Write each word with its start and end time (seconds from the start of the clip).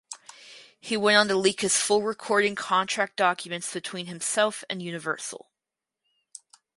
He 0.79 0.97
went 0.97 1.17
on 1.19 1.27
to 1.27 1.35
leak 1.35 1.61
his 1.61 1.77
full 1.77 2.01
recording 2.01 2.55
contract 2.55 3.15
documents 3.17 3.71
between 3.71 4.07
himself 4.07 4.63
and 4.67 4.81
Universal. 4.81 5.47